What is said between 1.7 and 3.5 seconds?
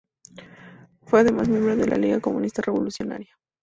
de la Liga Comunista Revolucionaria.